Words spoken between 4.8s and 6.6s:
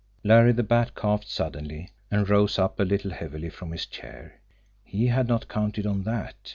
He had not counted on that!